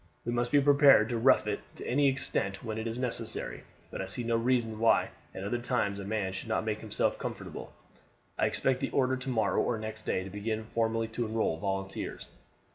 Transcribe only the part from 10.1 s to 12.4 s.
to begin formally to enroll volunteers.